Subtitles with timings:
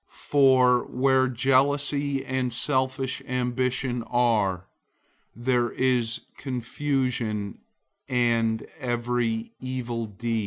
[0.09, 4.65] 003:016 For where jealousy and selfish ambition are,
[5.35, 7.59] there is confusion
[8.09, 10.39] and every evil deed.